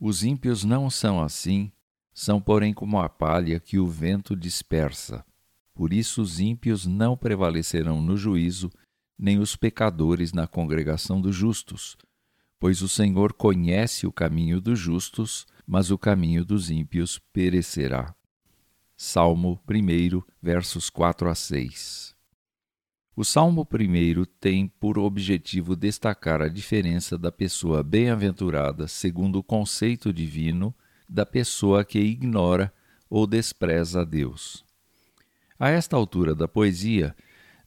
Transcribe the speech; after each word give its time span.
Os 0.00 0.22
ímpios 0.22 0.62
não 0.64 0.88
são 0.88 1.20
assim, 1.20 1.72
são, 2.14 2.40
porém, 2.40 2.72
como 2.72 3.00
a 3.00 3.08
palha 3.08 3.58
que 3.58 3.78
o 3.78 3.86
vento 3.86 4.36
dispersa. 4.36 5.24
Por 5.74 5.92
isso, 5.92 6.22
os 6.22 6.40
ímpios 6.40 6.86
não 6.86 7.16
prevalecerão 7.16 8.00
no 8.00 8.16
juízo, 8.16 8.70
nem 9.18 9.38
os 9.38 9.56
pecadores 9.56 10.32
na 10.32 10.46
congregação 10.46 11.20
dos 11.20 11.34
justos. 11.34 11.96
Pois 12.58 12.82
o 12.82 12.88
Senhor 12.88 13.32
conhece 13.32 14.06
o 14.06 14.12
caminho 14.12 14.60
dos 14.60 14.78
justos, 14.78 15.46
mas 15.66 15.90
o 15.90 15.98
caminho 15.98 16.44
dos 16.44 16.70
ímpios 16.70 17.20
perecerá. 17.32 18.14
Salmo 18.96 19.60
1, 19.68 20.22
versos 20.42 20.90
4 20.90 21.28
a 21.28 21.34
6. 21.34 22.17
O 23.20 23.24
Salmo 23.24 23.66
1 23.68 24.24
tem 24.38 24.68
por 24.68 24.96
objetivo 24.96 25.74
destacar 25.74 26.40
a 26.40 26.46
diferença 26.46 27.18
da 27.18 27.32
pessoa 27.32 27.82
bem-aventurada, 27.82 28.86
segundo 28.86 29.40
o 29.40 29.42
conceito 29.42 30.12
divino, 30.12 30.72
da 31.08 31.26
pessoa 31.26 31.84
que 31.84 31.98
ignora 31.98 32.72
ou 33.10 33.26
despreza 33.26 34.02
a 34.02 34.04
Deus. 34.04 34.64
A 35.58 35.68
esta 35.68 35.96
altura 35.96 36.32
da 36.32 36.46
poesia, 36.46 37.12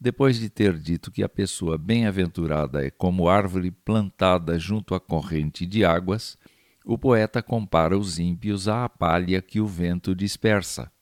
depois 0.00 0.38
de 0.38 0.48
ter 0.48 0.78
dito 0.78 1.10
que 1.10 1.20
a 1.20 1.28
pessoa 1.28 1.76
bem-aventurada 1.76 2.86
é 2.86 2.88
como 2.88 3.28
árvore 3.28 3.72
plantada 3.72 4.56
junto 4.56 4.94
à 4.94 5.00
corrente 5.00 5.66
de 5.66 5.84
águas, 5.84 6.38
o 6.84 6.96
poeta 6.96 7.42
compara 7.42 7.98
os 7.98 8.20
ímpios 8.20 8.68
à 8.68 8.88
palha 8.88 9.42
que 9.42 9.60
o 9.60 9.66
vento 9.66 10.14
dispersa. 10.14 10.92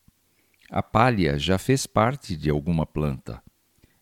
A 0.71 0.83
palha 0.83 1.39
já 1.39 1.59
fez 1.59 1.87
parte 1.87 2.35
de 2.35 2.49
alguma 2.49 2.87
planta. 2.87 3.47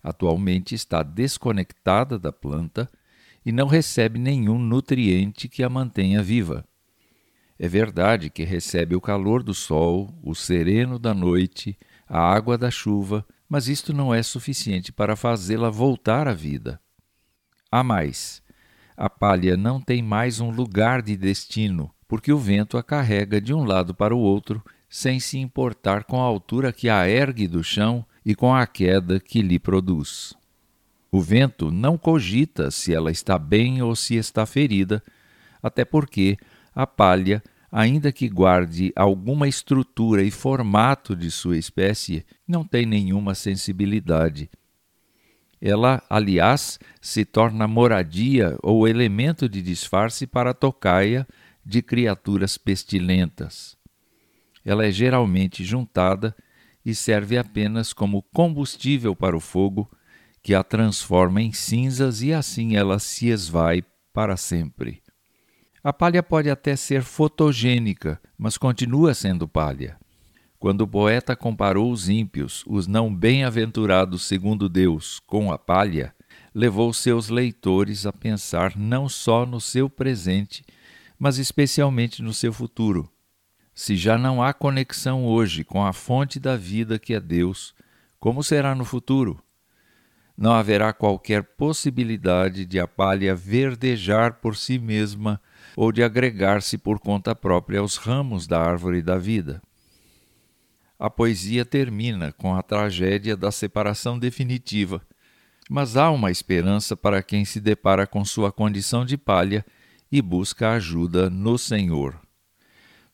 Atualmente 0.06 0.72
está 0.72 1.02
desconectada 1.02 2.16
da 2.16 2.30
planta 2.30 2.88
e 3.44 3.50
não 3.50 3.66
recebe 3.66 4.20
nenhum 4.20 4.56
nutriente 4.56 5.48
que 5.48 5.64
a 5.64 5.68
mantenha 5.68 6.22
viva. 6.22 6.64
É 7.58 7.66
verdade 7.66 8.30
que 8.30 8.44
recebe 8.44 8.94
o 8.94 9.00
calor 9.00 9.42
do 9.42 9.52
sol, 9.52 10.16
o 10.22 10.32
sereno 10.32 10.96
da 10.96 11.12
noite, 11.12 11.76
a 12.06 12.20
água 12.20 12.56
da 12.56 12.70
chuva, 12.70 13.26
mas 13.48 13.66
isto 13.66 13.92
não 13.92 14.14
é 14.14 14.22
suficiente 14.22 14.92
para 14.92 15.16
fazê-la 15.16 15.70
voltar 15.70 16.28
à 16.28 16.32
vida. 16.32 16.80
Há 17.68 17.82
mais. 17.82 18.40
A 18.96 19.10
palha 19.10 19.56
não 19.56 19.80
tem 19.80 20.04
mais 20.04 20.38
um 20.38 20.52
lugar 20.52 21.02
de 21.02 21.16
destino, 21.16 21.90
porque 22.06 22.32
o 22.32 22.38
vento 22.38 22.78
a 22.78 22.82
carrega 22.84 23.40
de 23.40 23.52
um 23.52 23.64
lado 23.64 23.92
para 23.92 24.14
o 24.14 24.20
outro 24.20 24.62
sem 24.88 25.18
se 25.18 25.36
importar 25.36 26.04
com 26.04 26.20
a 26.20 26.24
altura 26.24 26.72
que 26.72 26.88
a 26.88 27.08
ergue 27.08 27.48
do 27.48 27.64
chão 27.64 28.06
e 28.26 28.34
com 28.34 28.52
a 28.52 28.66
queda 28.66 29.20
que 29.20 29.40
lhe 29.40 29.56
produz. 29.56 30.34
O 31.12 31.20
vento 31.20 31.70
não 31.70 31.96
cogita 31.96 32.72
se 32.72 32.92
ela 32.92 33.12
está 33.12 33.38
bem 33.38 33.80
ou 33.80 33.94
se 33.94 34.16
está 34.16 34.44
ferida, 34.44 35.00
até 35.62 35.84
porque 35.84 36.36
a 36.74 36.88
palha, 36.88 37.40
ainda 37.70 38.10
que 38.10 38.28
guarde 38.28 38.92
alguma 38.96 39.46
estrutura 39.46 40.24
e 40.24 40.32
formato 40.32 41.14
de 41.14 41.30
sua 41.30 41.56
espécie, 41.56 42.26
não 42.48 42.64
tem 42.64 42.84
nenhuma 42.84 43.32
sensibilidade. 43.32 44.50
Ela, 45.60 46.02
aliás, 46.10 46.80
se 47.00 47.24
torna 47.24 47.68
moradia 47.68 48.58
ou 48.60 48.88
elemento 48.88 49.48
de 49.48 49.62
disfarce 49.62 50.26
para 50.26 50.50
a 50.50 50.54
tocaia 50.54 51.24
de 51.64 51.80
criaturas 51.80 52.58
pestilentas 52.58 53.76
ela 54.66 54.84
é 54.84 54.90
geralmente 54.90 55.64
juntada 55.64 56.36
e 56.86 56.94
serve 56.94 57.36
apenas 57.36 57.92
como 57.92 58.22
combustível 58.32 59.16
para 59.16 59.36
o 59.36 59.40
fogo, 59.40 59.90
que 60.40 60.54
a 60.54 60.62
transforma 60.62 61.42
em 61.42 61.52
cinzas 61.52 62.22
e 62.22 62.32
assim 62.32 62.76
ela 62.76 63.00
se 63.00 63.26
esvai 63.26 63.82
para 64.12 64.36
sempre. 64.36 65.02
A 65.82 65.92
palha 65.92 66.22
pode 66.22 66.48
até 66.48 66.76
ser 66.76 67.02
fotogênica, 67.02 68.20
mas 68.38 68.56
continua 68.56 69.14
sendo 69.14 69.48
palha. 69.48 69.98
Quando 70.60 70.82
o 70.82 70.88
poeta 70.88 71.34
comparou 71.34 71.90
os 71.90 72.08
ímpios, 72.08 72.62
os 72.68 72.86
não 72.86 73.12
bem-aventurados 73.12 74.22
segundo 74.22 74.68
Deus, 74.68 75.18
com 75.26 75.50
a 75.50 75.58
palha, 75.58 76.14
levou 76.54 76.92
seus 76.92 77.28
leitores 77.28 78.06
a 78.06 78.12
pensar 78.12 78.76
não 78.76 79.08
só 79.08 79.44
no 79.44 79.60
seu 79.60 79.90
presente, 79.90 80.64
mas 81.18 81.36
especialmente 81.38 82.22
no 82.22 82.32
seu 82.32 82.52
futuro 82.52 83.10
se 83.76 83.94
já 83.94 84.16
não 84.16 84.42
há 84.42 84.54
conexão 84.54 85.26
hoje 85.26 85.62
com 85.62 85.84
a 85.84 85.92
fonte 85.92 86.40
da 86.40 86.56
vida 86.56 86.98
que 86.98 87.12
é 87.12 87.20
Deus, 87.20 87.74
como 88.18 88.42
será 88.42 88.74
no 88.74 88.86
futuro? 88.86 89.38
Não 90.34 90.54
haverá 90.54 90.94
qualquer 90.94 91.42
possibilidade 91.42 92.64
de 92.64 92.80
a 92.80 92.88
palha 92.88 93.36
verdejar 93.36 94.40
por 94.40 94.56
si 94.56 94.78
mesma 94.78 95.38
ou 95.76 95.92
de 95.92 96.02
agregar-se 96.02 96.78
por 96.78 96.98
conta 96.98 97.34
própria 97.34 97.80
aos 97.80 97.96
ramos 97.96 98.46
da 98.46 98.58
árvore 98.58 99.02
da 99.02 99.18
vida. 99.18 99.62
A 100.98 101.10
poesia 101.10 101.62
termina 101.62 102.32
com 102.32 102.56
a 102.56 102.62
tragédia 102.62 103.36
da 103.36 103.52
separação 103.52 104.18
definitiva, 104.18 105.02
mas 105.68 105.98
há 105.98 106.10
uma 106.10 106.30
esperança 106.30 106.96
para 106.96 107.22
quem 107.22 107.44
se 107.44 107.60
depara 107.60 108.06
com 108.06 108.24
sua 108.24 108.50
condição 108.50 109.04
de 109.04 109.18
palha 109.18 109.66
e 110.10 110.22
busca 110.22 110.72
ajuda 110.72 111.28
no 111.28 111.58
Senhor. 111.58 112.25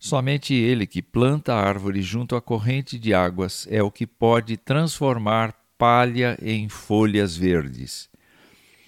Somente 0.04 0.52
ele 0.52 0.84
que 0.84 1.00
planta 1.00 1.54
a 1.54 1.64
árvore 1.64 2.02
junto 2.02 2.34
à 2.34 2.42
corrente 2.42 2.98
de 2.98 3.14
águas 3.14 3.68
é 3.70 3.80
o 3.84 3.88
que 3.88 4.04
pode 4.04 4.56
transformar 4.56 5.54
palha 5.78 6.36
em 6.42 6.68
folhas 6.68 7.36
verdes. 7.36 8.10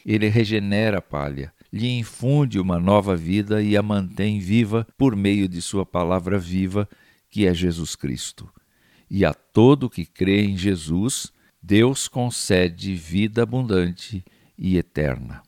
Ele 0.05 0.27
regenera 0.27 0.99
a 0.99 1.01
palha, 1.01 1.53
lhe 1.73 1.89
infunde 1.89 2.59
uma 2.59 2.81
nova 2.81 3.15
vida 3.15 3.63
e 3.63 3.77
a 3.77 3.83
mantém 3.83 4.41
viva 4.41 4.85
por 4.99 5.15
meio 5.15 5.47
de 5.47 5.63
sua 5.63 5.87
palavra 5.87 6.37
viva, 6.37 6.89
que 7.31 7.47
é 7.47 7.55
Jesus 7.55 7.95
Cristo. 7.95 8.53
E 9.09 9.25
a 9.25 9.33
todo 9.33 9.89
que 9.89 10.05
crê 10.05 10.43
em 10.43 10.57
Jesus, 10.57 11.33
Deus 11.63 12.09
concede 12.09 12.93
vida 12.97 13.45
abundante 13.45 14.25
e 14.59 14.77
eterna. 14.77 15.43